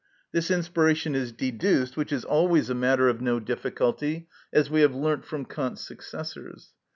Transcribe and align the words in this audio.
This 0.31 0.49
inspiration 0.49 1.13
is 1.13 1.31
deduced, 1.31 1.95
which 1.95 2.11
is 2.11 2.25
always 2.25 2.71
a 2.71 2.73
matter 2.73 3.07
of 3.07 3.21
no 3.21 3.39
difficulty, 3.39 4.27
as 4.51 4.67
we 4.67 4.81
have 4.81 4.95
learnt 4.95 5.25
from 5.25 5.45
Kant's 5.45 5.85
successors. 5.87 6.73